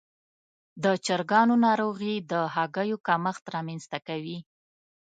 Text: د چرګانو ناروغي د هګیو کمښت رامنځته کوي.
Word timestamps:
د 0.83 0.85
چرګانو 1.05 1.55
ناروغي 1.65 2.15
د 2.31 2.33
هګیو 2.55 2.97
کمښت 3.07 3.43
رامنځته 3.55 3.97
کوي. 4.07 4.37